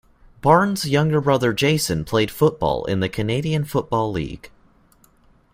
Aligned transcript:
Barnes' 0.41 0.87
younger 0.89 1.21
brother 1.21 1.53
Jason 1.53 2.05
played 2.05 2.31
football 2.31 2.85
in 2.85 3.01
the 3.01 3.07
Canadian 3.07 3.63
Football 3.65 4.11
League. 4.11 4.49